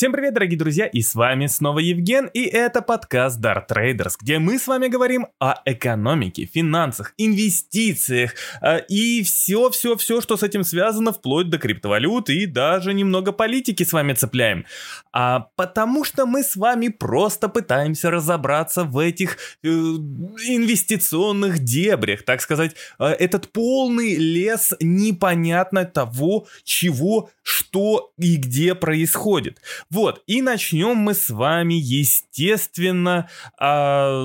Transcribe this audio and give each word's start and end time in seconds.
Всем 0.00 0.12
привет, 0.12 0.32
дорогие 0.32 0.58
друзья, 0.58 0.86
и 0.86 1.02
с 1.02 1.14
вами 1.14 1.46
снова 1.46 1.78
Евген, 1.78 2.30
и 2.32 2.44
это 2.44 2.80
подкаст 2.80 3.38
Dart 3.38 3.68
Traders, 3.68 4.14
где 4.18 4.38
мы 4.38 4.58
с 4.58 4.66
вами 4.66 4.88
говорим 4.88 5.26
о 5.38 5.56
экономике, 5.66 6.46
финансах, 6.46 7.12
инвестициях 7.18 8.34
э, 8.62 8.80
и 8.88 9.22
все-все-все, 9.22 10.22
что 10.22 10.38
с 10.38 10.42
этим 10.42 10.64
связано, 10.64 11.12
вплоть 11.12 11.50
до 11.50 11.58
криптовалют 11.58 12.30
и 12.30 12.46
даже 12.46 12.94
немного 12.94 13.32
политики 13.32 13.82
с 13.82 13.92
вами 13.92 14.14
цепляем. 14.14 14.64
А 15.12 15.48
потому 15.56 16.02
что 16.04 16.24
мы 16.24 16.44
с 16.44 16.56
вами 16.56 16.88
просто 16.88 17.50
пытаемся 17.50 18.10
разобраться 18.10 18.84
в 18.84 18.96
этих 18.96 19.36
э, 19.62 19.68
инвестиционных 19.68 21.58
дебрях, 21.58 22.22
так 22.22 22.40
сказать, 22.40 22.74
э, 22.98 23.04
этот 23.04 23.52
полный 23.52 24.14
лес 24.14 24.72
непонятно 24.80 25.84
того, 25.84 26.46
чего, 26.64 27.28
что 27.42 28.12
и 28.16 28.36
где 28.36 28.74
происходит. 28.74 29.60
Вот, 29.90 30.22
и 30.28 30.40
начнем 30.40 30.96
мы 30.96 31.14
с 31.14 31.30
вами, 31.30 31.74
естественно, 31.74 33.28
а, 33.58 34.24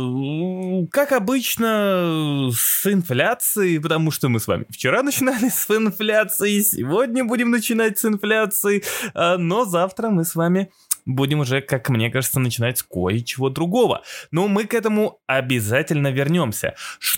как 0.91 1.11
обычно, 1.11 2.51
с 2.53 2.85
инфляции, 2.85 3.79
потому 3.79 4.11
что 4.11 4.29
мы 4.29 4.39
с 4.39 4.45
вами 4.45 4.65
вчера 4.69 5.01
начинали 5.01 5.49
с 5.49 5.67
инфляции, 5.71 6.59
сегодня 6.61 7.25
будем 7.25 7.49
начинать 7.49 7.97
с 7.97 8.05
инфляции, 8.05 8.83
а, 9.15 9.39
но 9.39 9.65
завтра 9.65 10.09
мы 10.09 10.23
с 10.23 10.35
вами 10.35 10.69
будем 11.05 11.39
уже, 11.39 11.61
как 11.61 11.89
мне 11.89 12.09
кажется, 12.09 12.39
начинать 12.39 12.81
кое-чего 12.81 13.49
другого. 13.49 14.03
Но 14.31 14.47
мы 14.47 14.65
к 14.65 14.73
этому 14.73 15.19
обязательно 15.27 16.11
вернемся. 16.11 16.75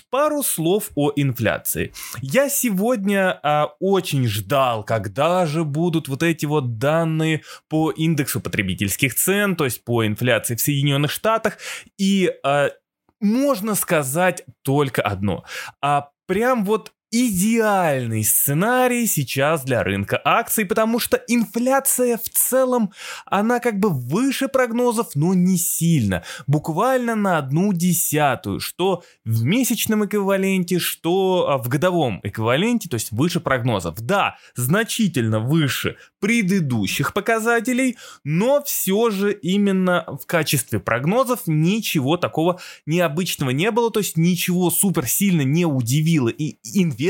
Пару 0.10 0.41
слов 0.41 0.91
о 0.96 1.12
инфляции. 1.16 1.94
Я 2.22 2.50
сегодня 2.50 3.40
а, 3.44 3.73
очень 3.80 4.26
ждал, 4.26 4.84
когда 4.84 5.46
же 5.46 5.63
будут 5.66 6.08
вот 6.08 6.23
эти 6.23 6.46
вот 6.46 6.77
данные 6.77 7.41
по 7.68 7.91
индексу 7.91 8.40
потребительских 8.40 9.16
цен, 9.16 9.55
то 9.55 9.66
есть 9.66 9.84
по 9.84 10.05
инфляции 10.05 10.55
в 10.55 10.62
Соединенных 10.62 11.12
Штатах. 11.12 11.58
И 11.98 12.32
а, 12.43 12.71
можно 13.20 13.76
сказать 13.76 14.43
только 14.63 15.02
одно. 15.02 15.43
А 15.82 16.10
прям 16.26 16.65
вот 16.65 16.93
идеальный 17.12 18.24
сценарий 18.24 19.08
сейчас 19.08 19.63
для 19.63 19.84
рынка 19.84 20.20
акций, 20.24 20.66
потому 20.66 21.00
что 21.00 21.18
инфляция 21.27 22.18
в 22.18 22.30
целом, 22.30 22.91
она 23.26 23.60
как 23.60 23.80
бы 23.80 23.90
выше 23.90 24.48
прогнозов, 24.48 25.16
но 25.16 25.34
не 25.34 25.58
сильно. 25.58 26.24
Буквально 26.48 27.16
на 27.16 27.38
одну 27.38 27.72
десятую, 27.72 28.60
что 28.60 29.04
в 29.24 29.44
месячном 29.44 30.05
эквиваленте, 30.05 30.80
что 30.80 31.48
а, 31.49 31.58
в 31.58 31.70
годовом 31.70 32.20
эквиваленте, 32.24 32.90
то 32.90 32.96
есть 32.96 33.12
выше 33.12 33.40
прогнозов. 33.40 33.96
Да, 34.02 34.38
значительно 34.55 35.40
выше 35.40 35.96
предыдущих 36.20 37.14
показателей, 37.14 37.98
но 38.24 38.62
все 38.64 39.10
же 39.10 39.32
именно 39.32 40.05
в 40.21 40.26
качестве 40.26 40.80
прогнозов 40.80 41.42
ничего 41.46 42.18
такого 42.18 42.60
необычного 42.86 43.52
не 43.52 43.71
было, 43.71 43.92
то 43.92 43.99
есть 43.99 44.18
ничего 44.18 44.70
супер 44.70 45.08
сильно 45.08 45.42
не 45.42 45.66
удивило 45.66 46.30
и 46.30 46.58
инвесторов, 46.64 47.07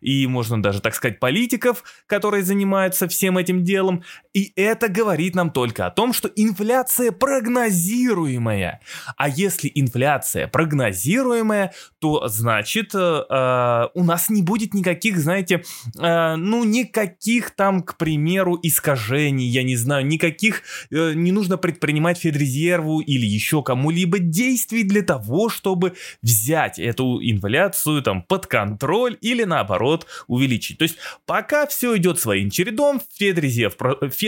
и 0.00 0.26
можно 0.26 0.62
даже 0.62 0.80
так 0.80 0.94
сказать 0.94 1.18
политиков, 1.20 1.82
которые 2.06 2.42
занимаются 2.42 3.08
всем 3.08 3.38
этим 3.38 3.64
делом. 3.64 4.02
И 4.38 4.52
это 4.56 4.88
говорит 4.88 5.34
нам 5.34 5.50
только 5.50 5.86
о 5.86 5.90
том, 5.90 6.12
что 6.12 6.30
инфляция 6.36 7.12
прогнозируемая. 7.12 8.80
А 9.16 9.28
если 9.28 9.70
инфляция 9.74 10.46
прогнозируемая, 10.46 11.72
то 11.98 12.28
значит 12.28 12.94
э, 12.94 12.98
э 12.98 13.88
у 13.94 14.04
нас 14.04 14.30
не 14.30 14.42
будет 14.42 14.74
никаких, 14.74 15.18
знаете, 15.18 15.64
э, 15.98 16.36
ну 16.36 16.64
никаких 16.64 17.50
там, 17.50 17.82
к 17.82 17.96
примеру, 17.96 18.48
меру 18.48 18.58
искажений, 18.62 19.46
я 19.46 19.62
не 19.62 19.76
знаю, 19.76 20.06
никаких 20.06 20.62
э, 20.90 21.12
не 21.14 21.32
нужно 21.32 21.58
предпринимать 21.58 22.18
Федрезерву 22.18 23.00
или 23.00 23.26
еще 23.26 23.62
кому-либо 23.62 24.18
действий 24.18 24.84
для 24.84 25.02
того, 25.02 25.48
чтобы 25.48 25.94
взять 26.22 26.78
эту 26.78 27.18
инфляцию 27.20 28.02
там 28.02 28.22
под 28.22 28.46
контроль 28.46 29.16
или 29.20 29.44
наоборот 29.44 30.06
увеличить. 30.28 30.78
То 30.78 30.84
есть 30.84 30.96
пока 31.26 31.66
все 31.66 31.96
идет 31.96 32.20
своим 32.20 32.50
чередом, 32.50 33.00
Федрезерв, 33.18 33.74
Федрезерв 33.74 34.27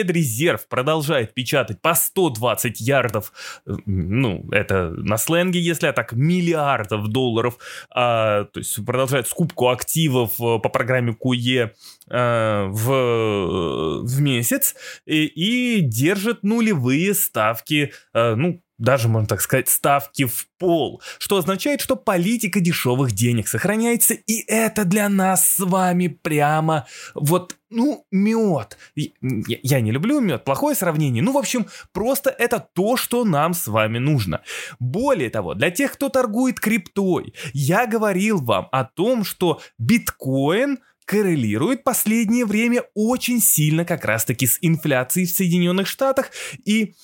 продолжает 0.68 1.34
печатать 1.34 1.80
по 1.80 1.94
120 1.94 2.80
ярдов, 2.80 3.32
э, 3.66 3.72
ну 3.86 4.48
это 4.52 4.90
на 4.90 5.16
сленге, 5.16 5.60
если 5.60 5.86
а 5.86 5.92
так 5.92 6.12
миллиардов 6.12 7.08
долларов, 7.08 7.58
а, 7.90 8.44
то 8.44 8.60
есть 8.60 8.84
продолжает 8.84 9.28
скупку 9.28 9.68
активов 9.68 10.32
э, 10.40 10.58
по 10.58 10.68
программе 10.68 11.14
КУЕ 11.14 11.74
а, 12.08 12.66
в 12.68 14.00
в 14.02 14.20
месяц. 14.20 14.74
И, 15.06 15.26
и 15.26 15.80
держит 15.80 16.42
нулевые 16.42 17.14
ставки, 17.14 17.92
э, 18.14 18.34
ну, 18.34 18.60
даже, 18.80 19.08
можно 19.08 19.28
так 19.28 19.40
сказать, 19.40 19.68
ставки 19.68 20.24
в 20.24 20.48
пол, 20.58 21.00
что 21.18 21.36
означает, 21.36 21.80
что 21.80 21.96
политика 21.96 22.60
дешевых 22.60 23.12
денег 23.12 23.46
сохраняется, 23.46 24.14
и 24.14 24.42
это 24.48 24.84
для 24.84 25.08
нас 25.08 25.48
с 25.48 25.58
вами 25.60 26.08
прямо 26.08 26.86
вот, 27.14 27.56
ну, 27.68 28.06
мед. 28.10 28.78
Я, 28.96 29.80
не 29.80 29.92
люблю 29.92 30.20
мед, 30.20 30.44
плохое 30.44 30.74
сравнение. 30.74 31.22
Ну, 31.22 31.32
в 31.32 31.38
общем, 31.38 31.66
просто 31.92 32.30
это 32.30 32.58
то, 32.58 32.96
что 32.96 33.24
нам 33.24 33.54
с 33.54 33.68
вами 33.68 33.98
нужно. 33.98 34.40
Более 34.80 35.30
того, 35.30 35.54
для 35.54 35.70
тех, 35.70 35.92
кто 35.92 36.08
торгует 36.08 36.58
криптой, 36.58 37.34
я 37.52 37.86
говорил 37.86 38.40
вам 38.40 38.68
о 38.72 38.84
том, 38.84 39.24
что 39.24 39.60
биткоин– 39.78 40.78
коррелирует 41.10 41.82
последнее 41.82 42.46
время 42.46 42.84
очень 42.94 43.40
сильно 43.40 43.84
как 43.84 44.04
раз-таки 44.04 44.46
с 44.46 44.58
инфляцией 44.60 45.26
в 45.26 45.30
Соединенных 45.30 45.88
Штатах. 45.88 46.30
И 46.64 46.94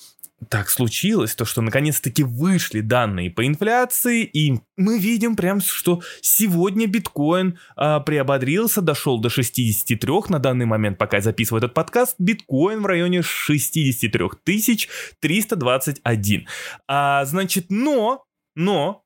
так 0.49 0.69
случилось, 0.69 1.35
то 1.35 1.45
что 1.45 1.61
наконец-таки 1.61 2.23
вышли 2.23 2.81
данные 2.81 3.31
по 3.31 3.45
инфляции, 3.45 4.23
и 4.23 4.59
мы 4.77 4.99
видим 4.99 5.35
прям, 5.35 5.61
что 5.61 6.01
сегодня 6.21 6.85
биткоин 6.85 7.57
а, 7.75 7.99
приободрился, 7.99 8.81
дошел 8.81 9.19
до 9.19 9.29
63 9.29 10.11
на 10.29 10.39
данный 10.39 10.65
момент, 10.65 10.97
пока 10.97 11.17
я 11.17 11.23
записываю 11.23 11.59
этот 11.59 11.73
подкаст, 11.73 12.15
биткоин 12.19 12.81
в 12.81 12.85
районе 12.85 13.23
63 13.23 14.29
тысяч 14.43 14.89
321. 15.21 16.47
А, 16.87 17.25
значит, 17.25 17.65
но, 17.69 18.23
но, 18.55 19.03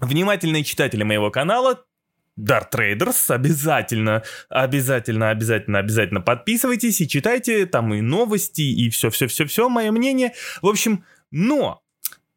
внимательные 0.00 0.64
читатели 0.64 1.04
моего 1.04 1.30
канала 1.30 1.85
Dart 2.38 2.70
Traders. 2.72 3.32
Обязательно, 3.32 4.22
обязательно, 4.48 5.30
обязательно, 5.30 5.78
обязательно 5.78 6.20
подписывайтесь 6.20 7.00
и 7.00 7.08
читайте 7.08 7.66
там 7.66 7.92
и 7.94 8.00
новости, 8.00 8.62
и 8.62 8.90
все-все-все-все, 8.90 9.68
мое 9.68 9.90
мнение. 9.92 10.32
В 10.62 10.68
общем, 10.68 11.04
но 11.30 11.82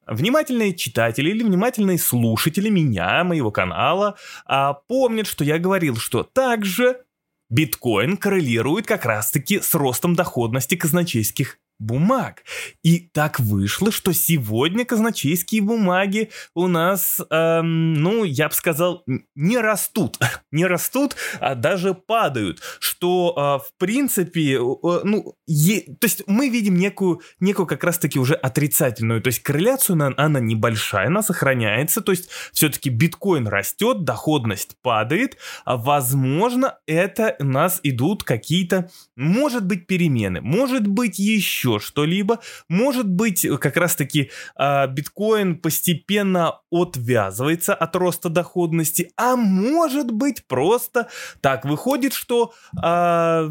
Внимательные 0.10 0.74
читатели 0.74 1.30
или 1.30 1.44
внимательные 1.44 2.00
слушатели 2.00 2.68
меня, 2.70 3.24
моего 3.24 3.52
канала, 3.52 4.18
а, 4.48 4.74
помнят, 4.74 5.28
что 5.28 5.44
я 5.44 5.60
говорил, 5.60 5.98
что 5.98 6.24
также 6.24 7.04
биткоин 7.52 8.18
коррелирует 8.18 8.88
как 8.88 9.06
раз-таки 9.06 9.60
с 9.60 9.76
ростом 9.76 10.16
доходности 10.16 10.74
казначейских 10.74 11.60
бумаг. 11.80 12.44
И 12.84 13.00
так 13.00 13.40
вышло, 13.40 13.92
что 13.92 14.14
сегодня 14.14 14.86
казначейские 14.86 15.62
бумаги 15.62 16.30
у 16.54 16.68
нас, 16.68 17.20
эм, 17.30 17.94
ну, 17.94 18.24
я 18.26 18.50
бы 18.50 18.54
сказал, 18.54 19.04
не 19.36 19.58
растут. 19.58 20.18
не 20.52 20.66
растут, 20.66 21.16
а 21.40 21.56
даже 21.56 21.94
падают. 21.94 22.60
Что, 22.80 23.34
э, 23.36 23.68
в 23.68 23.78
принципе, 23.78 24.56
э, 24.56 24.60
ну, 25.04 25.36
е- 25.48 25.96
то 26.00 26.06
есть 26.06 26.24
мы 26.28 26.50
видим 26.50 26.76
некую, 26.76 27.22
некую 27.40 27.66
как 27.66 27.84
раз-таки 27.84 28.20
уже 28.20 28.34
отрицательную, 28.34 29.22
то 29.22 29.28
есть 29.30 29.40
корреляцию, 29.40 29.94
она, 29.94 30.14
она 30.18 30.40
небольшая, 30.40 31.08
она 31.08 31.22
сохраняется, 31.22 32.02
то 32.02 32.12
есть 32.12 32.30
все-таки 32.52 32.90
биткоин 32.90 33.48
растет, 33.48 34.04
доходность 34.04 34.76
падает, 34.82 35.38
а 35.66 35.78
возможно, 35.78 36.78
это 36.86 37.36
у 37.40 37.46
нас 37.46 37.80
идут 37.84 38.24
какие-то, 38.24 38.90
может 39.16 39.66
быть, 39.66 39.88
перемены, 39.88 40.42
может 40.42 40.88
быть, 40.88 41.20
еще 41.20 41.69
еще 41.70 41.86
что-либо. 41.86 42.40
Может 42.68 43.08
быть, 43.08 43.46
как 43.60 43.78
раз-таки 43.78 44.32
э, 44.58 44.88
биткоин 44.88 45.58
постепенно 45.58 46.60
отвязывается 46.72 47.74
от 47.74 47.96
роста 47.96 48.30
доходности, 48.30 49.12
а 49.18 49.36
может 49.36 50.12
быть 50.12 50.46
просто 50.46 51.08
так 51.42 51.66
выходит, 51.66 52.14
что 52.14 52.54
э, 52.76 53.50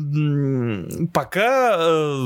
пока 1.12 1.76
э, 1.78 2.18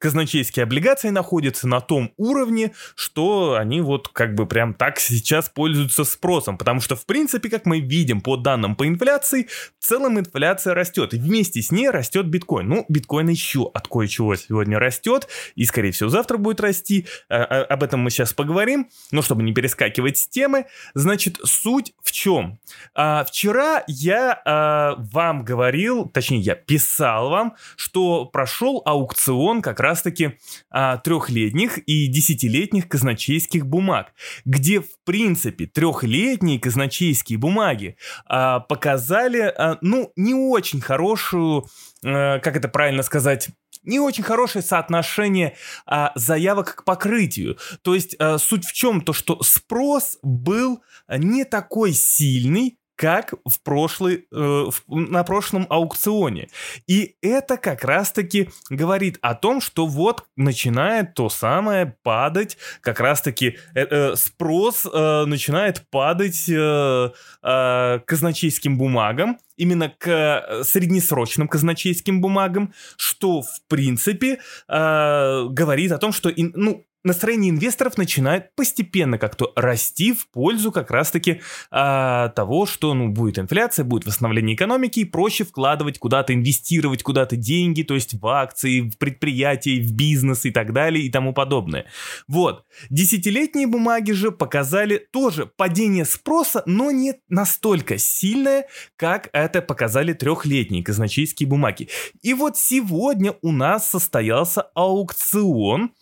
казначейские 0.00 0.64
облигации 0.64 1.10
находятся 1.10 1.68
на 1.68 1.80
том 1.80 2.12
уровне, 2.16 2.72
что 2.96 3.56
они 3.56 3.82
вот 3.82 4.08
как 4.08 4.34
бы 4.34 4.46
прям 4.46 4.72
так 4.74 4.98
сейчас 4.98 5.50
пользуются 5.50 6.04
спросом, 6.04 6.56
потому 6.56 6.80
что 6.80 6.96
в 6.96 7.04
принципе, 7.04 7.50
как 7.50 7.66
мы 7.66 7.80
видим 7.80 8.22
по 8.22 8.36
данным 8.36 8.74
по 8.76 8.88
инфляции, 8.88 9.46
в 9.78 9.84
целом 9.84 10.18
инфляция 10.18 10.74
растет, 10.74 11.12
и 11.12 11.18
вместе 11.18 11.60
с 11.60 11.70
ней 11.70 11.90
растет 11.90 12.26
биткоин. 12.26 12.66
Ну, 12.66 12.86
биткоин 12.88 13.28
еще 13.28 13.70
от 13.74 13.88
кое-чего 13.88 14.34
сегодня 14.36 14.78
растет, 14.78 15.28
и 15.54 15.66
скорее 15.66 15.92
всего 15.92 16.08
завтра 16.08 16.38
будет 16.38 16.60
расти, 16.60 17.06
а, 17.28 17.44
об 17.64 17.82
этом 17.82 18.00
мы 18.00 18.10
сейчас 18.10 18.32
поговорим, 18.32 18.88
но 19.10 19.20
чтобы 19.20 19.42
не 19.42 19.52
перескакивать 19.52 20.16
с 20.16 20.26
темы, 20.26 20.64
значит, 20.94 21.38
суть 21.44 21.92
в 22.02 22.10
чем? 22.10 22.58
А, 22.94 23.24
вчера 23.24 23.84
я 23.86 24.40
а, 24.46 24.94
вам 24.96 25.44
говорил, 25.44 26.08
точнее 26.08 26.40
я 26.40 26.54
писал 26.54 27.28
вам, 27.28 27.54
что 27.76 28.24
прошел 28.24 28.80
аукцион 28.86 29.60
как 29.60 29.78
раз 29.78 29.89
раз-таки 29.90 30.38
а, 30.70 30.98
трехлетних 30.98 31.78
и 31.78 32.06
десятилетних 32.06 32.88
казначейских 32.88 33.66
бумаг, 33.66 34.12
где, 34.44 34.80
в 34.80 34.90
принципе, 35.04 35.66
трехлетние 35.66 36.60
казначейские 36.60 37.38
бумаги 37.38 37.96
а, 38.26 38.60
показали, 38.60 39.40
а, 39.40 39.78
ну, 39.80 40.12
не 40.16 40.34
очень 40.34 40.80
хорошую, 40.80 41.66
а, 42.04 42.38
как 42.38 42.56
это 42.56 42.68
правильно 42.68 43.02
сказать, 43.02 43.50
не 43.82 43.98
очень 43.98 44.24
хорошее 44.24 44.62
соотношение 44.62 45.56
а, 45.86 46.12
заявок 46.14 46.76
к 46.76 46.84
покрытию. 46.84 47.58
То 47.82 47.94
есть 47.94 48.14
а, 48.18 48.38
суть 48.38 48.64
в 48.64 48.72
чем? 48.72 49.00
То, 49.00 49.12
что 49.12 49.42
спрос 49.42 50.18
был 50.22 50.82
не 51.08 51.44
такой 51.44 51.92
сильный, 51.92 52.78
как 53.00 53.32
в 53.46 53.62
прошлый, 53.62 54.26
э, 54.30 54.36
в, 54.36 54.82
на 54.88 55.24
прошлом 55.24 55.66
аукционе. 55.70 56.50
И 56.86 57.16
это 57.22 57.56
как 57.56 57.82
раз-таки 57.82 58.50
говорит 58.68 59.18
о 59.22 59.34
том, 59.34 59.62
что 59.62 59.86
вот 59.86 60.26
начинает 60.36 61.14
то 61.14 61.30
самое 61.30 61.96
падать, 62.02 62.58
как 62.82 63.00
раз-таки 63.00 63.56
э, 63.74 63.86
э, 63.90 64.16
спрос 64.16 64.84
э, 64.84 65.24
начинает 65.24 65.88
падать 65.88 66.46
э, 66.50 67.10
э, 67.42 68.00
казначейским 68.04 68.76
бумагам, 68.76 69.38
именно 69.56 69.88
к 69.88 70.06
э, 70.06 70.62
среднесрочным 70.64 71.48
казначейским 71.48 72.20
бумагам, 72.20 72.74
что 72.98 73.40
в 73.40 73.62
принципе 73.66 74.40
э, 74.68 75.46
говорит 75.48 75.92
о 75.92 75.98
том, 75.98 76.12
что 76.12 76.30
ну, 76.36 76.84
настроение 77.04 77.50
инвесторов 77.50 77.96
начинает 77.96 78.54
постепенно 78.54 79.18
как-то 79.18 79.52
расти 79.56 80.12
в 80.12 80.28
пользу 80.30 80.72
как 80.72 80.90
раз-таки 80.90 81.40
а, 81.70 82.28
того, 82.30 82.66
что 82.66 82.94
ну, 82.94 83.08
будет 83.08 83.38
инфляция, 83.38 83.84
будет 83.84 84.06
восстановление 84.06 84.56
экономики, 84.56 85.00
и 85.00 85.04
проще 85.04 85.44
вкладывать 85.44 85.98
куда-то, 85.98 86.34
инвестировать 86.34 87.02
куда-то 87.02 87.36
деньги, 87.36 87.82
то 87.82 87.94
есть 87.94 88.14
в 88.14 88.26
акции, 88.26 88.80
в 88.80 88.98
предприятия, 88.98 89.80
в 89.80 89.92
бизнес 89.92 90.44
и 90.44 90.50
так 90.50 90.72
далее 90.72 91.04
и 91.04 91.10
тому 91.10 91.32
подобное. 91.32 91.86
Вот. 92.28 92.64
Десятилетние 92.90 93.66
бумаги 93.66 94.12
же 94.12 94.30
показали 94.30 95.06
тоже 95.10 95.46
падение 95.46 96.04
спроса, 96.04 96.62
но 96.66 96.90
не 96.90 97.14
настолько 97.28 97.98
сильное, 97.98 98.66
как 98.96 99.30
это 99.32 99.62
показали 99.62 100.12
трехлетние 100.12 100.82
казначейские 100.82 101.48
бумаги. 101.48 101.88
И 102.22 102.34
вот 102.34 102.56
сегодня 102.56 103.34
у 103.42 103.52
нас 103.52 103.90
состоялся 103.90 104.62
аукцион, 104.74 105.92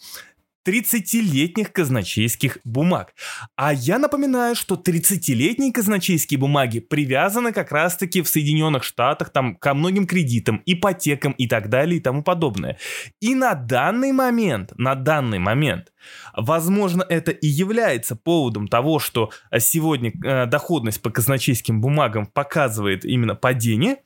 30-летних 0.69 1.73
казначейских 1.73 2.59
бумаг. 2.65 3.15
А 3.57 3.73
я 3.73 3.99
напоминаю, 3.99 4.55
что 4.55 4.75
30-летние 4.75 5.73
казначейские 5.73 6.39
бумаги 6.39 6.81
привязаны 6.81 7.53
как 7.53 7.73
раз-таки 7.73 8.21
в 8.21 8.29
Соединенных 8.29 8.85
Штатах 8.85 9.31
там, 9.31 9.57
ко 9.57 9.73
многим 9.73 10.07
кредитам, 10.07 10.63
ипотекам 10.67 11.33
и 11.33 11.47
так 11.47 11.71
далее 11.71 11.99
и 11.99 12.01
тому 12.01 12.23
подобное. 12.23 12.79
И 13.21 13.35
на 13.35 13.55
данный 13.55 14.13
момент, 14.13 14.73
на 14.77 14.95
данный 14.95 15.39
момент, 15.39 15.93
возможно, 16.37 17.05
это 17.09 17.31
и 17.31 17.47
является 17.47 18.15
поводом 18.15 18.69
того, 18.69 18.99
что 18.99 19.31
сегодня 19.59 20.13
э, 20.25 20.47
доходность 20.47 21.01
по 21.01 21.11
казначейским 21.11 21.81
бумагам 21.81 22.27
показывает 22.27 23.05
именно 23.05 23.35
падение. 23.35 23.99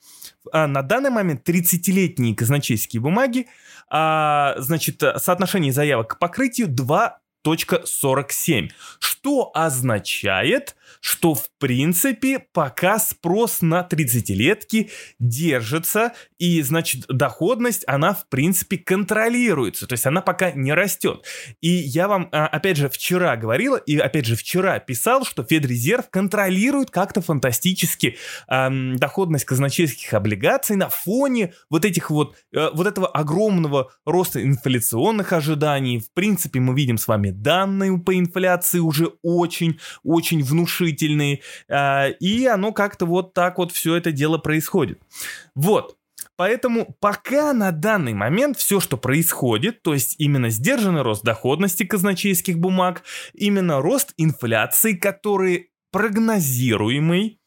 А 0.51 0.67
на 0.67 0.83
данный 0.83 1.11
момент 1.11 1.49
30-летние 1.49 2.35
казначейские 2.35 3.01
бумаги 3.01 3.47
а, 3.89 4.57
значит, 4.59 5.01
соотношение 5.17 5.73
заявок 5.73 6.15
к 6.15 6.19
покрытию 6.19 6.67
2.47, 6.69 8.71
что 8.99 9.53
означает, 9.55 10.75
что 11.01 11.35
в 11.35 11.49
принципе 11.59 12.39
пока 12.53 12.99
спрос 12.99 13.63
на 13.63 13.87
30-летки 13.89 14.91
держится, 15.19 16.13
и 16.39 16.61
значит 16.63 17.07
доходность, 17.09 17.85
она 17.87 18.15
в 18.15 18.29
принципе 18.29 18.79
контролируется, 18.79 19.87
то 19.87 19.93
есть 19.93 20.07
она 20.07 20.21
пока 20.21 20.51
не 20.51 20.73
растет. 20.73 21.25
И 21.61 21.69
я 21.69 22.09
вам 22.09 22.29
а, 22.33 22.47
опять 22.47 22.77
же 22.77 22.89
вчера 22.89 23.37
говорила, 23.37 23.77
и 23.77 23.97
опять 23.97 24.27
же 24.27 24.37
вчера 24.37 24.79
писал, 24.79 25.25
что 25.25 25.45
Федрезерв 25.45 26.11
контролирует 26.11 26.91
как-то 26.91 27.21
фантастически 27.21 28.17
эм, 28.49 28.97
доходность 28.97 29.45
казначейских 29.45 30.13
облигаций 30.15 30.77
на 30.77 30.89
фоне 30.89 31.55
вот 31.71 31.85
этих 31.85 32.11
вот, 32.11 32.37
э, 32.53 32.71
вот 32.73 32.87
этого 32.87 33.07
огромного 33.07 33.93
роста 34.05 34.43
инфляционных 34.43 35.33
ожиданий. 35.33 36.01
В 36.01 36.13
принципе, 36.13 36.61
мы 36.61 36.75
видим 36.75 36.99
с 36.99 37.09
вами 37.09 37.31
данные 37.31 37.99
по 37.99 38.19
инфляции 38.19 38.79
уже 38.79 39.13
очень-очень 39.23 40.43
внушительные 40.43 40.82
решительный, 40.83 41.43
а, 41.69 42.09
и 42.09 42.47
оно 42.47 42.73
как-то 42.73 43.07
вот 43.07 43.35
так 43.35 43.59
вот 43.59 43.73
все 43.73 43.97
это 43.97 44.13
дело 44.13 44.39
происходит. 44.39 45.01
Вот. 45.55 45.97
Поэтому 46.37 46.97
пока 47.01 47.53
на 47.53 47.73
данный 47.73 48.15
момент 48.15 48.57
все, 48.57 48.81
что 48.81 48.97
происходит, 48.97 49.83
то 49.83 49.93
есть 49.93 50.17
именно 50.19 50.51
сдержанный 50.51 51.03
рост 51.03 51.23
доходности 51.23 51.85
казначейских 51.85 52.59
бумаг, 52.59 53.03
именно 53.35 53.81
рост 53.81 54.15
инфляции, 54.17 54.95
который 54.95 55.71
прогнозируемый, 55.91 57.39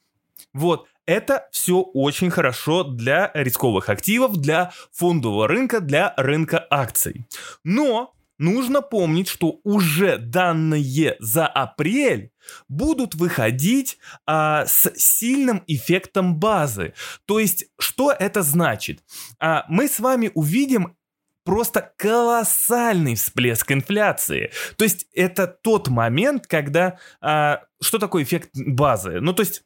вот, 0.54 0.88
это 1.06 1.48
все 1.52 1.82
очень 1.82 2.32
хорошо 2.32 2.84
для 2.84 3.32
рисковых 3.34 3.90
активов, 3.90 4.38
для 4.38 4.72
фондового 4.92 5.48
рынка, 5.48 5.80
для 5.80 6.14
рынка 6.18 6.66
акций. 6.70 7.28
Но 7.64 8.15
нужно 8.38 8.82
помнить, 8.82 9.28
что 9.28 9.60
уже 9.64 10.18
данные 10.18 11.16
за 11.20 11.48
апрель 11.48 12.32
будут 12.68 13.16
выходить 13.16 13.98
а, 14.26 14.66
с 14.66 14.92
сильным 14.96 15.64
эффектом 15.68 16.38
базы. 16.38 16.94
То 17.26 17.40
есть, 17.40 17.66
что 17.80 18.12
это 18.12 18.42
значит? 18.42 19.04
А, 19.40 19.66
мы 19.68 19.88
с 19.88 20.00
вами 20.00 20.32
увидим 20.34 20.96
просто 21.44 21.94
колоссальный 21.96 23.16
всплеск 23.16 23.72
инфляции. 23.72 24.52
То 24.78 24.84
есть 24.84 25.08
это 25.14 25.48
тот 25.48 25.88
момент, 25.88 26.48
когда... 26.48 26.98
А, 27.22 27.62
что 27.82 28.00
такое 28.00 28.24
эффект 28.24 28.50
базы? 28.54 29.22
Ну, 29.22 29.32
то 29.34 29.42
есть, 29.42 29.64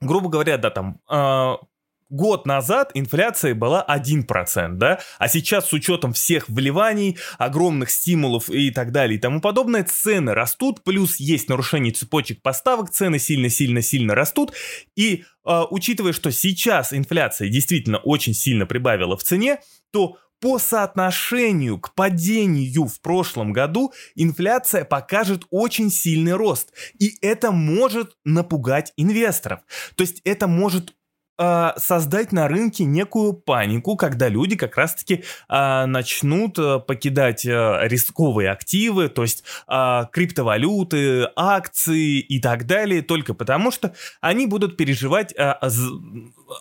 грубо 0.00 0.28
говоря, 0.28 0.58
да, 0.58 0.70
там... 0.70 1.00
А, 1.08 1.56
год 2.08 2.46
назад 2.46 2.90
инфляция 2.94 3.54
была 3.54 3.84
1%, 3.88 4.74
да, 4.74 5.00
а 5.18 5.28
сейчас 5.28 5.68
с 5.68 5.72
учетом 5.72 6.12
всех 6.12 6.48
вливаний, 6.48 7.18
огромных 7.38 7.90
стимулов 7.90 8.48
и 8.50 8.70
так 8.70 8.92
далее 8.92 9.18
и 9.18 9.20
тому 9.20 9.40
подобное, 9.40 9.84
цены 9.84 10.34
растут, 10.34 10.82
плюс 10.84 11.16
есть 11.16 11.48
нарушение 11.48 11.92
цепочек 11.92 12.42
поставок, 12.42 12.90
цены 12.90 13.18
сильно-сильно-сильно 13.18 14.14
растут, 14.14 14.52
и 14.94 15.24
э, 15.44 15.62
учитывая, 15.70 16.12
что 16.12 16.30
сейчас 16.30 16.92
инфляция 16.92 17.48
действительно 17.48 17.98
очень 17.98 18.34
сильно 18.34 18.66
прибавила 18.66 19.16
в 19.16 19.22
цене, 19.22 19.60
то 19.92 20.16
по 20.40 20.58
соотношению 20.58 21.78
к 21.78 21.94
падению 21.94 22.86
в 22.86 23.00
прошлом 23.00 23.52
году 23.52 23.92
инфляция 24.14 24.84
покажет 24.84 25.44
очень 25.50 25.90
сильный 25.90 26.34
рост. 26.34 26.72
И 26.98 27.16
это 27.22 27.52
может 27.52 28.16
напугать 28.24 28.92
инвесторов. 28.96 29.60
То 29.94 30.02
есть 30.02 30.20
это 30.24 30.46
может 30.46 30.94
э, 31.38 31.70
создать 31.76 32.32
на 32.32 32.48
рынке 32.48 32.84
некую 32.84 33.32
панику, 33.32 33.96
когда 33.96 34.28
люди 34.28 34.56
как 34.56 34.76
раз-таки 34.76 35.24
э, 35.48 35.86
начнут 35.86 36.54
покидать 36.86 37.44
э, 37.46 37.78
рисковые 37.84 38.50
активы, 38.50 39.08
то 39.08 39.22
есть 39.22 39.44
э, 39.68 40.02
криптовалюты, 40.12 41.28
акции 41.36 42.18
и 42.18 42.40
так 42.40 42.66
далее, 42.66 43.02
только 43.02 43.34
потому 43.34 43.70
что 43.70 43.94
они 44.20 44.46
будут 44.46 44.76
переживать 44.76 45.32
э, 45.36 45.54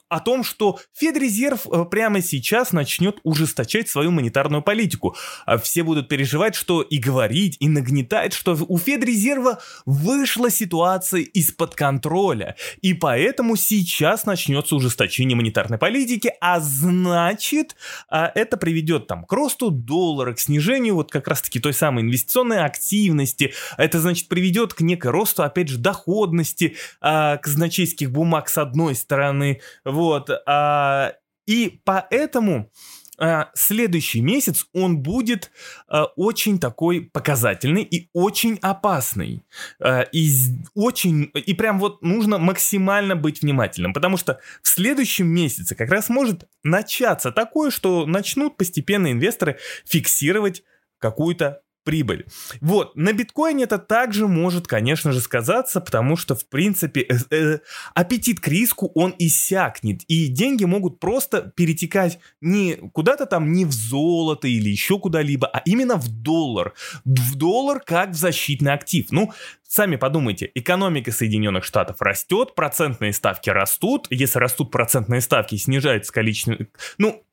о 0.09 0.19
том, 0.19 0.43
что 0.43 0.79
Федрезерв 0.93 1.67
э, 1.67 1.85
прямо 1.85 2.21
сейчас 2.21 2.71
начнет 2.71 3.19
ужесточать 3.23 3.89
свою 3.89 4.11
монетарную 4.11 4.61
политику. 4.61 5.15
А 5.45 5.57
все 5.57 5.83
будут 5.83 6.07
переживать, 6.07 6.55
что 6.55 6.81
и 6.81 6.97
говорить, 6.97 7.57
и 7.59 7.67
нагнетать, 7.67 8.33
что 8.33 8.57
у 8.67 8.77
Федрезерва 8.77 9.59
вышла 9.85 10.49
ситуация 10.49 11.21
из-под 11.21 11.75
контроля, 11.75 12.55
и 12.81 12.93
поэтому 12.93 13.55
сейчас 13.55 14.25
начнется 14.25 14.75
ужесточение 14.75 15.35
монетарной 15.35 15.77
политики, 15.77 16.33
а 16.41 16.59
значит, 16.59 17.75
а, 18.09 18.31
это 18.33 18.57
приведет 18.57 19.07
там 19.07 19.25
к 19.25 19.31
росту 19.31 19.69
доллара, 19.71 20.33
к 20.33 20.39
снижению 20.39 20.95
вот 20.95 21.11
как 21.11 21.27
раз-таки 21.27 21.59
той 21.59 21.73
самой 21.73 22.03
инвестиционной 22.03 22.63
активности, 22.63 23.53
это 23.77 23.99
значит 23.99 24.27
приведет 24.27 24.73
к 24.73 24.81
некой 24.81 25.11
росту, 25.11 25.43
опять 25.43 25.69
же, 25.69 25.77
доходности 25.77 26.75
а, 27.01 27.37
казначейских 27.37 28.11
бумаг 28.11 28.49
с 28.49 28.57
одной 28.57 28.95
стороны, 28.95 29.61
вот. 29.85 30.29
А, 30.45 31.13
и 31.45 31.79
поэтому 31.85 32.71
а, 33.17 33.49
следующий 33.53 34.21
месяц 34.21 34.65
он 34.73 34.99
будет 34.99 35.51
а, 35.87 36.05
очень 36.15 36.59
такой 36.59 37.01
показательный 37.01 37.83
и 37.83 38.09
очень 38.13 38.59
опасный. 38.61 39.43
А, 39.79 40.01
и 40.01 40.29
очень, 40.73 41.31
и 41.33 41.53
прям 41.53 41.79
вот 41.79 42.01
нужно 42.01 42.37
максимально 42.37 43.15
быть 43.15 43.41
внимательным, 43.41 43.93
потому 43.93 44.17
что 44.17 44.39
в 44.61 44.67
следующем 44.67 45.27
месяце 45.27 45.75
как 45.75 45.89
раз 45.89 46.09
может 46.09 46.47
начаться 46.63 47.31
такое, 47.31 47.71
что 47.71 48.05
начнут 48.05 48.57
постепенно 48.57 49.11
инвесторы 49.11 49.57
фиксировать 49.85 50.63
какую-то 50.99 51.61
прибыль. 51.85 52.25
Вот, 52.59 52.95
на 52.97 53.13
биткоине 53.13 53.63
это 53.63 53.77
также 53.77 54.27
может, 54.27 54.67
конечно 54.67 55.13
же, 55.13 55.21
сказаться, 55.21 55.79
потому 55.79 56.17
что, 56.17 56.35
в 56.35 56.49
принципе, 56.49 57.01
э, 57.01 57.15
э, 57.31 57.59
аппетит 57.93 58.41
к 58.41 58.47
риску, 58.49 58.91
он 58.93 59.15
иссякнет, 59.17 60.01
и 60.09 60.27
деньги 60.27 60.65
могут 60.65 60.99
просто 60.99 61.53
перетекать 61.55 62.19
не 62.41 62.75
куда-то 62.91 63.25
там, 63.25 63.53
не 63.53 63.63
в 63.63 63.71
золото 63.71 64.49
или 64.49 64.69
еще 64.69 64.99
куда-либо, 64.99 65.47
а 65.47 65.61
именно 65.65 65.95
в 65.95 66.09
доллар. 66.09 66.73
В 67.05 67.35
доллар 67.35 67.79
как 67.79 68.09
в 68.09 68.15
защитный 68.15 68.73
актив. 68.73 69.07
Ну, 69.11 69.31
Сами 69.67 69.95
подумайте, 69.95 70.49
экономика 70.53 71.11
Соединенных 71.11 71.63
Штатов 71.63 71.99
растет, 71.99 72.53
процентные 72.55 73.11
ставки 73.11 73.49
растут, 73.49 74.07
если 74.11 74.37
растут 74.37 74.71
процентные 74.71 75.21
ставки, 75.21 75.55
снижается 75.55 76.13
количество... 76.13 76.55
Ну, 76.97 77.24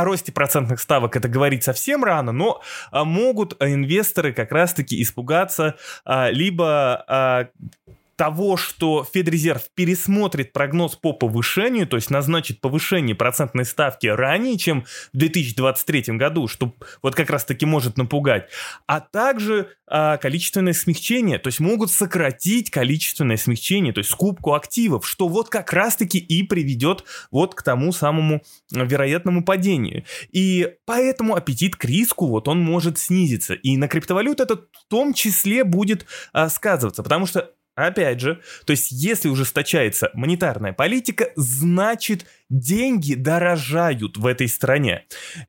о 0.00 0.04
росте 0.04 0.32
процентных 0.32 0.80
ставок 0.80 1.16
это 1.16 1.28
говорить 1.28 1.64
совсем 1.64 2.04
рано, 2.04 2.32
но 2.32 2.62
а, 2.90 3.04
могут 3.04 3.60
инвесторы 3.62 4.32
как 4.32 4.52
раз-таки 4.52 5.00
испугаться 5.02 5.76
а, 6.04 6.30
либо 6.30 7.04
а, 7.08 7.48
того, 8.18 8.56
что 8.56 9.06
Федрезерв 9.14 9.62
пересмотрит 9.76 10.52
прогноз 10.52 10.96
по 10.96 11.12
повышению, 11.12 11.86
то 11.86 11.96
есть 11.96 12.10
назначит 12.10 12.60
повышение 12.60 13.14
процентной 13.14 13.64
ставки 13.64 14.08
ранее, 14.08 14.58
чем 14.58 14.84
в 15.12 15.16
2023 15.16 16.16
году, 16.16 16.48
что 16.48 16.74
вот 17.00 17.14
как 17.14 17.30
раз-таки 17.30 17.64
может 17.64 17.96
напугать, 17.96 18.50
а 18.88 18.98
также 18.98 19.68
а, 19.86 20.16
количественное 20.16 20.72
смягчение, 20.72 21.38
то 21.38 21.46
есть 21.46 21.60
могут 21.60 21.92
сократить 21.92 22.70
количественное 22.70 23.36
смягчение, 23.36 23.92
то 23.92 23.98
есть 23.98 24.10
скупку 24.10 24.54
активов, 24.54 25.06
что 25.06 25.28
вот 25.28 25.48
как 25.48 25.72
раз-таки 25.72 26.18
и 26.18 26.42
приведет 26.42 27.04
вот 27.30 27.54
к 27.54 27.62
тому 27.62 27.92
самому 27.92 28.42
вероятному 28.72 29.44
падению. 29.44 30.04
И 30.32 30.74
поэтому 30.86 31.36
аппетит 31.36 31.76
к 31.76 31.84
риску 31.84 32.26
вот 32.26 32.48
он 32.48 32.60
может 32.60 32.98
снизиться. 32.98 33.54
И 33.54 33.76
на 33.76 33.86
криптовалюту 33.86 34.42
это 34.42 34.56
в 34.56 34.88
том 34.88 35.14
числе 35.14 35.62
будет 35.62 36.04
а, 36.32 36.48
сказываться, 36.48 37.04
потому 37.04 37.26
что 37.26 37.52
Опять 37.78 38.18
же, 38.20 38.40
то 38.66 38.72
есть 38.72 38.90
если 38.90 39.28
ужесточается 39.28 40.10
монетарная 40.12 40.72
политика, 40.72 41.30
значит 41.36 42.26
деньги 42.50 43.14
дорожают 43.14 44.16
в 44.16 44.26
этой 44.26 44.48
стране. 44.48 45.04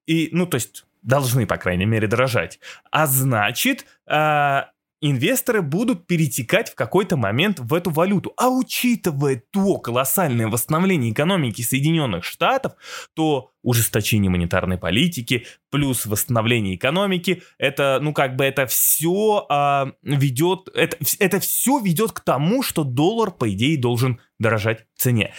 И, 0.05 0.29
ну, 0.31 0.45
то 0.45 0.55
есть 0.55 0.85
должны, 1.01 1.47
по 1.47 1.57
крайней 1.57 1.87
мере, 1.87 2.07
дорожать. 2.07 2.59
А 2.91 3.07
значит, 3.07 3.87
э, 4.05 4.61
инвесторы 5.01 5.61
будут 5.61 6.07
перетекать 6.07 6.69
в 6.69 6.75
какой-то 6.75 7.17
момент 7.17 7.59
в 7.59 7.73
эту 7.73 7.89
валюту. 7.89 8.33
А 8.37 8.49
учитывая 8.49 9.41
то 9.51 9.77
колоссальное 9.77 10.47
восстановление 10.47 11.11
экономики 11.11 11.61
Соединенных 11.61 12.23
Штатов, 12.23 12.73
то 13.13 13.51
ужесточение 13.61 14.29
монетарной 14.29 14.77
политики 14.77 15.45
плюс 15.69 16.05
восстановление 16.05 16.75
экономики, 16.75 17.43
это, 17.57 17.99
ну, 18.01 18.13
как 18.13 18.35
бы 18.35 18.45
это 18.45 18.65
все 18.67 19.45
а, 19.49 19.91
ведет, 20.01 20.69
это, 20.73 20.97
это 21.19 21.39
все 21.39 21.79
ведет 21.79 22.11
к 22.11 22.21
тому, 22.21 22.63
что 22.63 22.83
доллар, 22.83 23.31
по 23.31 23.51
идее, 23.51 23.77
должен 23.77 24.19
дорожать 24.39 24.85
в 24.95 25.01
цене. 25.01 25.33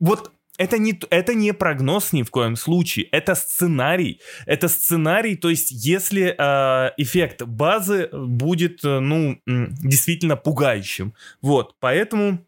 Вот 0.00 0.32
это 0.58 0.78
не, 0.78 1.00
это 1.10 1.34
не 1.34 1.54
прогноз 1.54 2.12
ни 2.12 2.22
в 2.22 2.30
коем 2.30 2.56
случае, 2.56 3.06
это 3.06 3.34
сценарий. 3.34 4.20
Это 4.44 4.68
сценарий, 4.68 5.36
то 5.36 5.48
есть 5.48 5.70
если 5.70 6.34
э, 6.36 6.92
эффект 6.96 7.42
базы 7.42 8.08
будет, 8.12 8.84
э, 8.84 8.98
ну, 8.98 9.40
действительно 9.46 10.36
пугающим. 10.36 11.14
Вот, 11.40 11.76
поэтому... 11.80 12.44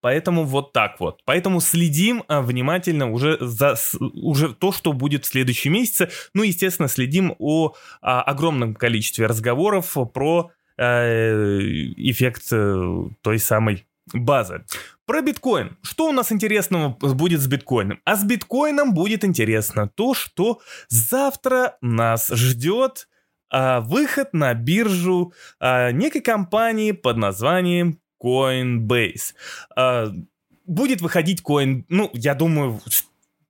Поэтому 0.00 0.44
вот 0.44 0.72
так 0.72 1.00
вот. 1.00 1.22
Поэтому 1.24 1.60
следим 1.60 2.22
а, 2.28 2.40
внимательно 2.40 3.10
уже 3.10 3.38
за 3.40 3.74
уже 3.98 4.54
то, 4.54 4.70
что 4.70 4.92
будет 4.92 5.24
в 5.24 5.28
следующем 5.28 5.72
месяце. 5.72 6.10
Ну, 6.32 6.44
естественно, 6.44 6.86
следим 6.86 7.34
о 7.40 7.74
а, 8.02 8.22
огромном 8.22 8.74
количестве 8.74 9.26
разговоров 9.26 9.96
про 10.14 10.52
э, 10.76 11.60
эффект 11.96 12.44
э, 12.52 13.04
той 13.22 13.38
самой 13.40 13.84
базы. 14.12 14.64
Про 15.06 15.22
биткоин. 15.22 15.76
Что 15.82 16.08
у 16.08 16.12
нас 16.12 16.32
интересного 16.32 16.88
будет 16.88 17.40
с 17.40 17.46
биткоином? 17.46 18.00
А 18.04 18.16
с 18.16 18.24
биткоином 18.24 18.92
будет 18.92 19.24
интересно 19.24 19.88
то, 19.88 20.14
что 20.14 20.60
завтра 20.88 21.76
нас 21.80 22.28
ждет 22.28 23.08
а, 23.48 23.80
выход 23.80 24.32
на 24.32 24.52
биржу 24.54 25.32
а, 25.60 25.92
некой 25.92 26.22
компании 26.22 26.90
под 26.90 27.18
названием 27.18 28.00
Coinbase. 28.20 29.34
А, 29.76 30.08
будет 30.64 31.00
выходить 31.00 31.40
Coin... 31.40 31.84
Ну, 31.88 32.10
я 32.12 32.34
думаю, 32.34 32.80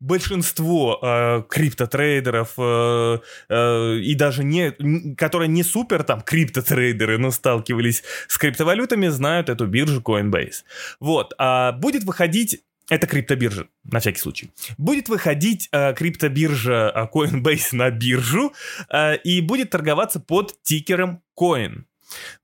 большинство 0.00 0.98
э, 1.02 1.42
криптотрейдеров 1.48 2.54
э, 2.58 3.18
э, 3.48 3.96
и 3.98 4.14
даже 4.14 4.44
не, 4.44 4.72
которые 5.16 5.48
не 5.48 5.62
супер 5.62 6.02
там 6.02 6.20
криптотрейдеры, 6.20 7.18
но 7.18 7.30
сталкивались 7.30 8.02
с 8.28 8.38
криптовалютами, 8.38 9.08
знают 9.08 9.48
эту 9.48 9.66
биржу 9.66 10.00
Coinbase. 10.00 10.64
Вот, 11.00 11.34
а 11.38 11.72
будет 11.72 12.04
выходить 12.04 12.62
это 12.88 13.06
криптобиржа, 13.06 13.66
на 13.84 13.98
всякий 13.98 14.20
случай. 14.20 14.50
Будет 14.78 15.08
выходить 15.08 15.68
э, 15.72 15.92
криптобиржа 15.94 16.92
э, 16.94 17.06
Coinbase 17.12 17.68
на 17.72 17.90
биржу 17.90 18.52
э, 18.88 19.16
и 19.16 19.40
будет 19.40 19.70
торговаться 19.70 20.20
под 20.20 20.62
тикером 20.62 21.22
Coin. 21.38 21.84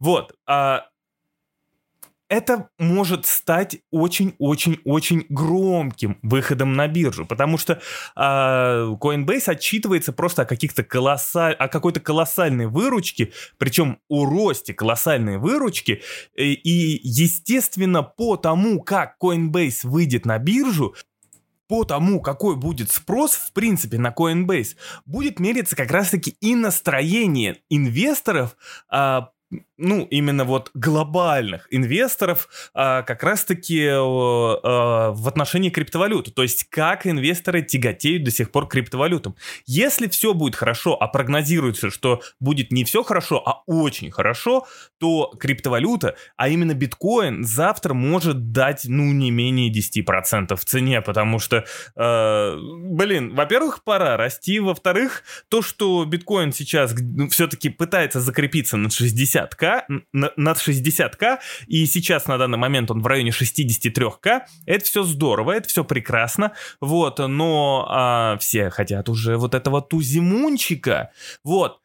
Вот. 0.00 0.34
А 0.46 0.86
это 2.32 2.70
может 2.78 3.26
стать 3.26 3.80
очень-очень-очень 3.90 5.26
громким 5.28 6.18
выходом 6.22 6.72
на 6.72 6.88
биржу, 6.88 7.26
потому 7.26 7.58
что 7.58 7.74
э, 7.74 8.20
Coinbase 8.20 9.50
отчитывается 9.50 10.14
просто 10.14 10.42
о 10.42 10.44
каких-то 10.46 10.82
колоссаль... 10.82 11.52
о 11.52 11.68
какой-то 11.68 12.00
колоссальной 12.00 12.68
выручке, 12.68 13.32
причем 13.58 13.98
о 14.08 14.24
росте 14.24 14.72
колоссальной 14.72 15.36
выручки, 15.36 16.00
и, 16.34 16.54
и 16.54 17.06
естественно 17.06 18.02
по 18.02 18.38
тому, 18.38 18.80
как 18.80 19.16
Coinbase 19.22 19.80
выйдет 19.82 20.24
на 20.24 20.38
биржу, 20.38 20.94
по 21.68 21.84
тому, 21.84 22.22
какой 22.22 22.56
будет 22.56 22.90
спрос, 22.90 23.34
в 23.34 23.52
принципе, 23.52 23.98
на 23.98 24.08
Coinbase, 24.08 24.76
будет 25.04 25.38
мериться 25.38 25.76
как 25.76 25.90
раз-таки 25.90 26.34
и 26.40 26.54
настроение 26.54 27.58
инвесторов 27.68 28.56
а, 28.88 29.32
ну, 29.82 30.06
именно 30.10 30.44
вот 30.44 30.70
глобальных 30.74 31.66
инвесторов 31.70 32.48
а, 32.72 33.02
как 33.02 33.22
раз-таки 33.22 33.86
а, 33.88 33.98
а, 33.98 35.10
в 35.10 35.28
отношении 35.28 35.70
криптовалюты. 35.70 36.30
То 36.30 36.42
есть, 36.42 36.64
как 36.70 37.06
инвесторы 37.06 37.62
тяготеют 37.62 38.24
до 38.24 38.30
сих 38.30 38.50
пор 38.50 38.68
к 38.68 38.72
криптовалютам. 38.72 39.34
Если 39.66 40.08
все 40.08 40.34
будет 40.34 40.54
хорошо, 40.54 40.96
а 41.00 41.08
прогнозируется, 41.08 41.90
что 41.90 42.22
будет 42.40 42.70
не 42.70 42.84
все 42.84 43.02
хорошо, 43.02 43.42
а 43.44 43.62
очень 43.66 44.10
хорошо, 44.10 44.66
то 44.98 45.32
криптовалюта, 45.38 46.14
а 46.36 46.48
именно 46.48 46.74
биткоин, 46.74 47.44
завтра 47.44 47.92
может 47.92 48.52
дать, 48.52 48.82
ну, 48.84 49.12
не 49.12 49.30
менее 49.30 49.72
10% 49.72 50.54
в 50.54 50.64
цене, 50.64 51.00
потому 51.00 51.38
что, 51.38 51.64
э, 51.96 52.56
блин, 52.56 53.34
во-первых, 53.34 53.82
пора 53.82 54.16
расти, 54.16 54.60
во-вторых, 54.60 55.24
то, 55.48 55.60
что 55.60 56.04
биткоин 56.04 56.52
сейчас 56.52 56.94
ну, 56.98 57.28
все-таки 57.28 57.68
пытается 57.68 58.20
закрепиться 58.20 58.76
на 58.76 58.88
60к, 58.88 59.71
над 60.12 60.58
60к, 60.58 61.38
и 61.66 61.86
сейчас 61.86 62.26
на 62.26 62.38
данный 62.38 62.58
момент 62.58 62.90
он 62.90 63.02
в 63.02 63.06
районе 63.06 63.30
63к. 63.30 64.42
Это 64.66 64.84
все 64.84 65.02
здорово, 65.02 65.52
это 65.52 65.68
все 65.68 65.84
прекрасно, 65.84 66.52
вот, 66.80 67.18
но 67.18 67.86
а, 67.88 68.38
все 68.38 68.70
хотят 68.70 69.08
уже 69.08 69.36
вот 69.36 69.54
этого 69.54 69.82
тузимунчика, 69.82 71.10
вот. 71.44 71.81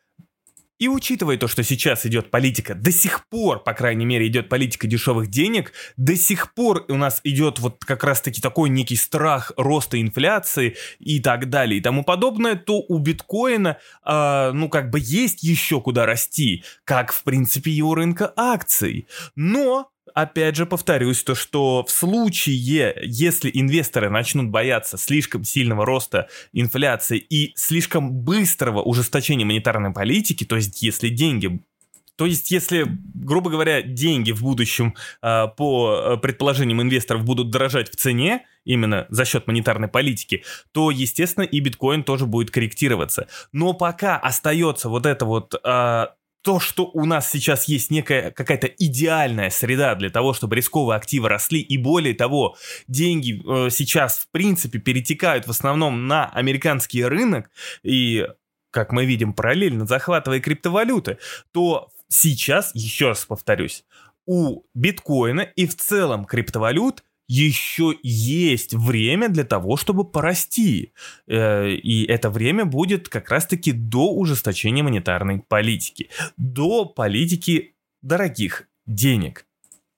И 0.79 0.87
учитывая 0.87 1.37
то, 1.37 1.47
что 1.47 1.63
сейчас 1.63 2.05
идет 2.05 2.29
политика, 2.29 2.75
до 2.75 2.91
сих 2.91 3.27
пор, 3.27 3.63
по 3.63 3.73
крайней 3.73 4.05
мере, 4.05 4.27
идет 4.27 4.47
политика 4.49 4.87
дешевых 4.87 5.27
денег, 5.27 5.73
до 5.97 6.15
сих 6.15 6.53
пор 6.53 6.85
у 6.87 6.95
нас 6.95 7.19
идет 7.23 7.59
вот 7.59 7.83
как 7.83 8.03
раз-таки 8.03 8.41
такой 8.41 8.69
некий 8.69 8.95
страх 8.95 9.51
роста 9.57 9.99
инфляции 9.99 10.75
и 10.99 11.19
так 11.19 11.49
далее 11.49 11.79
и 11.79 11.81
тому 11.81 12.03
подобное, 12.03 12.55
то 12.55 12.83
у 12.87 12.99
биткоина, 12.99 13.77
э, 14.05 14.51
ну, 14.53 14.69
как 14.69 14.89
бы 14.89 14.99
есть 15.01 15.43
еще 15.43 15.81
куда 15.81 16.05
расти, 16.05 16.63
как, 16.83 17.11
в 17.11 17.23
принципе, 17.23 17.71
и 17.71 17.81
у 17.81 17.95
рынка 17.95 18.31
акций. 18.35 19.07
Но 19.35 19.89
опять 20.13 20.55
же 20.55 20.65
повторюсь, 20.65 21.23
то 21.23 21.35
что 21.35 21.83
в 21.83 21.91
случае, 21.91 22.93
если 23.03 23.51
инвесторы 23.53 24.09
начнут 24.09 24.49
бояться 24.49 24.97
слишком 24.97 25.43
сильного 25.43 25.85
роста 25.85 26.27
инфляции 26.53 27.17
и 27.17 27.53
слишком 27.55 28.11
быстрого 28.11 28.81
ужесточения 28.81 29.45
монетарной 29.45 29.91
политики, 29.91 30.43
то 30.43 30.55
есть 30.55 30.81
если 30.81 31.09
деньги 31.09 31.61
то 32.17 32.25
есть, 32.25 32.49
если, 32.49 32.87
грубо 33.13 33.51
говоря, 33.51 33.83
деньги 33.83 34.31
в 34.31 34.41
будущем, 34.41 34.95
э, 35.21 35.47
по 35.55 36.17
предположениям 36.17 36.81
инвесторов, 36.81 37.23
будут 37.23 37.51
дорожать 37.51 37.91
в 37.91 37.95
цене, 37.95 38.43
именно 38.65 39.05
за 39.09 39.23
счет 39.23 39.47
монетарной 39.47 39.87
политики, 39.87 40.43
то, 40.73 40.91
естественно, 40.91 41.43
и 41.43 41.59
биткоин 41.59 42.03
тоже 42.03 42.25
будет 42.25 42.51
корректироваться. 42.51 43.27
Но 43.53 43.73
пока 43.73 44.17
остается 44.17 44.89
вот 44.89 45.05
это 45.05 45.25
вот 45.25 45.53
э, 45.63 46.07
то, 46.47 46.61
что 46.61 46.89
у 46.93 47.03
нас 47.03 47.29
сейчас 47.29 47.67
есть 47.67 47.91
некая 47.91 48.31
какая-то 48.31 48.67
идеальная 48.67 49.49
среда 49.49 49.95
для 49.95 50.09
того, 50.09 50.31
чтобы 50.31 50.55
рисковые 50.55 50.95
активы 50.95 51.27
росли, 51.27 51.59
и 51.59 51.75
более 51.75 52.13
того, 52.13 52.55
деньги 52.87 53.41
э, 53.43 53.69
сейчас 53.69 54.19
в 54.19 54.31
принципе 54.31 54.79
перетекают 54.79 55.45
в 55.45 55.49
основном 55.49 56.07
на 56.07 56.29
американский 56.29 57.03
рынок, 57.03 57.49
и 57.83 58.25
как 58.71 58.93
мы 58.93 59.05
видим, 59.05 59.33
параллельно 59.33 59.85
захватывая 59.85 60.39
криптовалюты, 60.39 61.17
то 61.51 61.89
сейчас, 62.07 62.71
еще 62.73 63.09
раз 63.09 63.25
повторюсь, 63.25 63.83
у 64.25 64.61
биткоина 64.73 65.41
и 65.41 65.67
в 65.67 65.75
целом 65.75 66.23
криптовалют 66.23 67.03
еще 67.27 67.95
есть 68.03 68.73
время 68.73 69.29
для 69.29 69.43
того, 69.43 69.77
чтобы 69.77 70.09
порасти. 70.09 70.93
Э, 71.27 71.69
и 71.69 72.05
это 72.05 72.29
время 72.29 72.65
будет 72.65 73.09
как 73.09 73.29
раз-таки 73.29 73.71
до 73.71 74.11
ужесточения 74.13 74.83
монетарной 74.83 75.39
политики, 75.39 76.09
до 76.37 76.85
политики 76.85 77.75
дорогих 78.01 78.67
денег. 78.85 79.45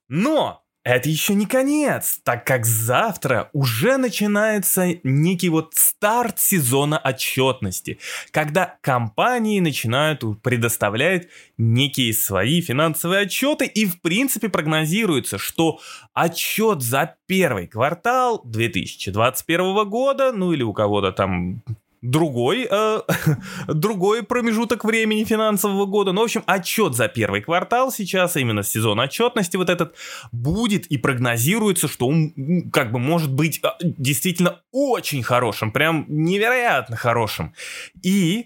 Но 0.07 0.63
это 0.83 1.09
еще 1.09 1.35
не 1.35 1.45
конец, 1.45 2.19
так 2.23 2.45
как 2.45 2.65
завтра 2.65 3.49
уже 3.53 3.97
начинается 3.97 4.95
некий 5.03 5.49
вот 5.49 5.73
старт 5.75 6.39
сезона 6.39 6.97
отчетности, 6.97 7.99
когда 8.31 8.77
компании 8.81 9.59
начинают 9.59 10.23
предоставлять 10.41 11.27
некие 11.57 12.13
свои 12.13 12.61
финансовые 12.61 13.21
отчеты 13.21 13.65
и 13.65 13.85
в 13.85 14.01
принципе 14.01 14.47
прогнозируется, 14.47 15.37
что 15.37 15.79
отчет 16.13 16.81
за 16.81 17.15
первый 17.27 17.67
квартал 17.67 18.41
2021 18.45 19.89
года, 19.89 20.31
ну 20.31 20.53
или 20.53 20.63
у 20.63 20.73
кого-то 20.73 21.11
там 21.11 21.61
другой, 22.01 22.67
э, 22.69 23.01
другой 23.67 24.23
промежуток 24.23 24.85
времени 24.85 25.23
финансового 25.23 25.85
года. 25.85 26.11
Ну, 26.11 26.21
в 26.21 26.25
общем, 26.25 26.43
отчет 26.45 26.95
за 26.95 27.07
первый 27.07 27.41
квартал 27.41 27.91
сейчас, 27.91 28.35
именно 28.35 28.63
сезон 28.63 28.99
отчетности 28.99 29.57
вот 29.57 29.69
этот, 29.69 29.95
будет 30.31 30.85
и 30.87 30.97
прогнозируется, 30.97 31.87
что 31.87 32.07
он 32.07 32.69
как 32.71 32.91
бы 32.91 32.99
может 32.99 33.31
быть 33.33 33.59
э, 33.63 33.67
действительно 33.81 34.59
очень 34.71 35.23
хорошим, 35.23 35.71
прям 35.71 36.05
невероятно 36.07 36.95
хорошим. 36.95 37.53
И 38.01 38.45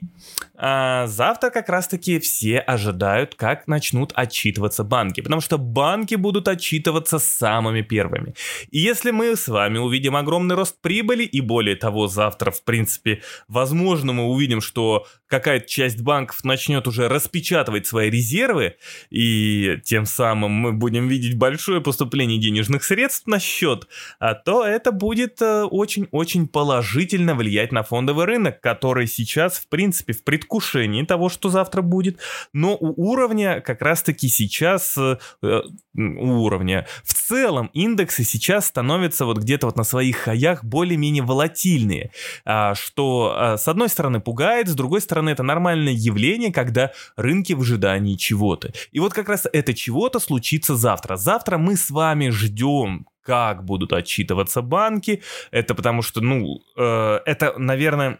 э, 0.57 1.03
завтра 1.07 1.49
как 1.49 1.69
раз-таки 1.69 2.19
все 2.19 2.59
ожидают, 2.59 3.35
как 3.35 3.67
начнут 3.67 4.11
отчитываться 4.15 4.83
банки, 4.83 5.21
потому 5.21 5.41
что 5.41 5.57
банки 5.57 6.15
будут 6.15 6.47
отчитываться 6.47 7.19
самыми 7.19 7.81
первыми. 7.81 8.33
И 8.71 8.79
если 8.79 9.11
мы 9.11 9.35
с 9.35 9.47
вами 9.47 9.77
увидим 9.77 10.15
огромный 10.15 10.55
рост 10.55 10.81
прибыли, 10.81 11.23
и 11.23 11.41
более 11.41 11.75
того, 11.75 12.07
завтра, 12.07 12.51
в 12.51 12.63
принципе, 12.63 13.21
Возможно, 13.47 14.13
мы 14.13 14.25
увидим, 14.25 14.61
что 14.61 15.05
какая-то 15.33 15.67
часть 15.67 15.99
банков 15.99 16.43
начнет 16.43 16.87
уже 16.87 17.07
распечатывать 17.07 17.87
свои 17.87 18.11
резервы, 18.11 18.75
и 19.09 19.79
тем 19.83 20.05
самым 20.05 20.51
мы 20.51 20.73
будем 20.73 21.07
видеть 21.07 21.39
большое 21.39 21.81
поступление 21.81 22.39
денежных 22.39 22.83
средств 22.83 23.25
на 23.25 23.39
счет, 23.39 23.87
а 24.19 24.35
то 24.35 24.63
это 24.63 24.91
будет 24.91 25.41
э, 25.41 25.63
очень-очень 25.63 26.47
положительно 26.47 27.33
влиять 27.33 27.71
на 27.71 27.81
фондовый 27.81 28.25
рынок, 28.25 28.61
который 28.61 29.07
сейчас, 29.07 29.57
в 29.57 29.67
принципе, 29.69 30.13
в 30.13 30.23
предвкушении 30.23 31.03
того, 31.03 31.29
что 31.29 31.49
завтра 31.49 31.81
будет, 31.81 32.19
но 32.53 32.77
у 32.79 33.09
уровня 33.09 33.59
как 33.59 33.81
раз-таки 33.81 34.27
сейчас, 34.27 34.95
э, 34.99 35.17
э, 35.41 35.61
уровня, 35.95 36.85
в 37.03 37.15
целом 37.15 37.71
индексы 37.73 38.23
сейчас 38.23 38.67
становятся 38.67 39.25
вот 39.25 39.39
где-то 39.39 39.65
вот 39.65 39.77
на 39.77 39.83
своих 39.83 40.17
хаях 40.17 40.63
более-менее 40.63 41.23
волатильные, 41.23 42.11
а, 42.45 42.75
что 42.75 43.55
с 43.57 43.67
одной 43.67 43.89
стороны 43.89 44.19
пугает, 44.19 44.67
с 44.67 44.75
другой 44.75 45.01
стороны 45.01 45.22
это 45.29 45.43
нормальное 45.43 45.93
явление, 45.93 46.51
когда 46.51 46.91
рынки 47.15 47.53
в 47.53 47.61
ожидании 47.61 48.15
чего-то. 48.15 48.71
И 48.91 48.99
вот 48.99 49.13
как 49.13 49.29
раз 49.29 49.47
это 49.51 49.73
чего-то 49.73 50.19
случится 50.19 50.75
завтра. 50.75 51.15
Завтра 51.15 51.57
мы 51.57 51.75
с 51.75 51.89
вами 51.89 52.29
ждем 52.29 53.07
как 53.23 53.63
будут 53.63 53.93
отчитываться 53.93 54.61
банки. 54.61 55.21
Это 55.51 55.75
потому 55.75 56.01
что, 56.01 56.21
ну, 56.21 56.59
э, 56.77 57.19
это, 57.25 57.57
наверное, 57.57 58.19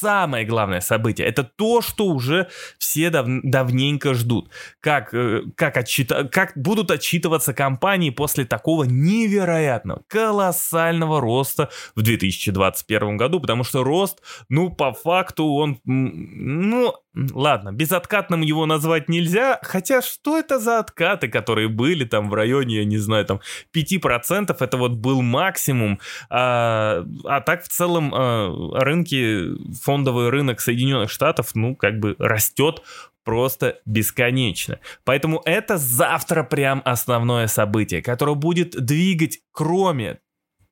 самое 0.00 0.44
главное 0.44 0.80
событие. 0.80 1.26
Это 1.26 1.44
то, 1.44 1.80
что 1.82 2.06
уже 2.06 2.48
все 2.78 3.10
дав 3.10 3.26
давненько 3.26 4.14
ждут. 4.14 4.50
Как, 4.80 5.12
э, 5.12 5.42
как, 5.56 5.76
отчита 5.76 6.24
как 6.24 6.52
будут 6.56 6.90
отчитываться 6.90 7.52
компании 7.52 8.10
после 8.10 8.44
такого 8.44 8.84
невероятного, 8.84 10.02
колоссального 10.06 11.20
роста 11.20 11.70
в 11.94 12.02
2021 12.02 13.16
году, 13.16 13.40
потому 13.40 13.64
что 13.64 13.84
рост, 13.84 14.22
ну, 14.48 14.70
по 14.70 14.92
факту 14.92 15.46
он, 15.54 15.78
ну, 15.84 16.94
Ладно, 17.32 17.72
безоткатным 17.72 18.42
его 18.42 18.64
назвать 18.66 19.08
нельзя, 19.08 19.58
хотя 19.62 20.02
что 20.02 20.38
это 20.38 20.60
за 20.60 20.78
откаты, 20.78 21.26
которые 21.26 21.68
были 21.68 22.04
там 22.04 22.30
в 22.30 22.34
районе, 22.34 22.76
я 22.76 22.84
не 22.84 22.98
знаю, 22.98 23.24
там 23.24 23.40
5%, 23.72 24.56
это 24.60 24.76
вот 24.76 24.92
был 24.92 25.22
максимум, 25.22 25.98
а, 26.30 27.04
а 27.24 27.40
так 27.40 27.64
в 27.64 27.68
целом 27.68 28.12
а, 28.14 28.78
рынки, 28.80 29.46
фондовый 29.88 30.28
рынок 30.28 30.60
Соединенных 30.60 31.10
Штатов, 31.10 31.54
ну, 31.54 31.74
как 31.74 31.98
бы 31.98 32.14
растет 32.18 32.82
просто 33.24 33.80
бесконечно. 33.86 34.80
Поэтому 35.04 35.40
это 35.46 35.78
завтра 35.78 36.42
прям 36.42 36.82
основное 36.84 37.46
событие, 37.46 38.02
которое 38.02 38.34
будет 38.34 38.76
двигать, 38.84 39.38
кроме 39.50 40.18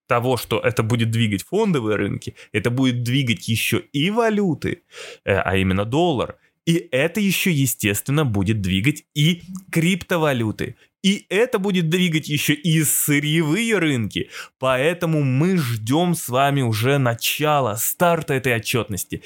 того, 0.07 0.37
что 0.37 0.59
это 0.59 0.83
будет 0.83 1.11
двигать 1.11 1.45
фондовые 1.45 1.97
рынки, 1.97 2.35
это 2.53 2.69
будет 2.71 3.05
двигать 3.05 3.49
еще 3.49 3.79
и 3.79 4.11
валюты, 4.11 4.83
э, 5.25 5.35
а 5.35 5.57
именно 5.57 5.87
доллар. 5.87 6.37
И 6.67 6.87
это 6.91 7.19
еще, 7.19 7.51
естественно, 7.51 8.27
будет 8.27 8.61
двигать 8.61 9.05
и 9.15 9.45
криптовалюты, 9.73 10.77
и 11.07 11.25
это 11.29 11.61
будет 11.61 11.89
двигать 11.89 12.29
еще 12.29 12.53
и 12.53 12.83
сырьевые 12.83 13.79
рынки. 13.79 14.29
Поэтому 14.59 15.23
мы 15.23 15.57
ждем 15.57 16.17
с 16.17 16.29
вами 16.29 16.63
уже 16.63 16.99
начала, 16.99 17.77
старта 17.77 18.35
этой 18.35 18.57
отчетности. 18.57 19.23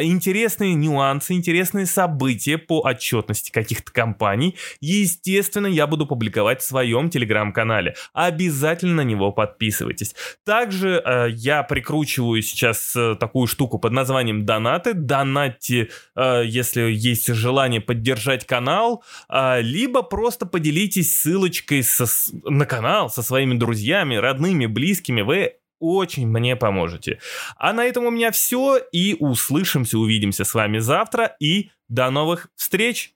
Интересные 0.00 0.74
нюансы, 0.74 1.34
интересные 1.34 1.86
события 1.86 2.58
по 2.58 2.80
отчетности 2.80 3.52
каких-то 3.52 3.92
компаний, 3.92 4.56
естественно, 4.80 5.68
я 5.68 5.86
буду 5.86 6.04
публиковать 6.04 6.62
в 6.62 6.64
своем 6.64 7.10
телеграм-канале. 7.10 7.94
Обязательно 8.12 8.96
на 8.96 9.00
него 9.04 9.30
подписывайтесь. 9.30 10.16
Также 10.44 11.00
э, 11.04 11.30
я 11.30 11.62
прикручиваю 11.62 12.42
сейчас 12.42 12.94
э, 12.96 13.14
такую 13.14 13.46
штуку 13.46 13.78
под 13.78 13.92
названием 13.92 14.44
донаты. 14.44 14.94
Донатьте, 14.94 15.90
э, 16.16 16.42
если 16.44 16.82
есть 16.90 17.32
желание 17.32 17.80
поддержать 17.80 18.46
канал, 18.46 19.04
э, 19.28 19.60
либо 19.60 20.02
просто 20.02 20.44
поделитесь 20.46 21.19
ссылочкой 21.20 21.82
со, 21.82 22.06
на 22.44 22.66
канал 22.66 23.10
со 23.10 23.22
своими 23.22 23.54
друзьями, 23.54 24.16
родными, 24.16 24.66
близкими, 24.66 25.22
вы 25.22 25.54
очень 25.78 26.26
мне 26.28 26.56
поможете. 26.56 27.20
А 27.56 27.72
на 27.72 27.84
этом 27.84 28.04
у 28.04 28.10
меня 28.10 28.30
все, 28.30 28.78
и 28.92 29.16
услышимся, 29.18 29.98
увидимся 29.98 30.44
с 30.44 30.54
вами 30.54 30.78
завтра, 30.78 31.36
и 31.40 31.70
до 31.88 32.10
новых 32.10 32.48
встреч! 32.54 33.14